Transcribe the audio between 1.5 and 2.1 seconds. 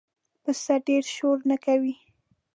کوي.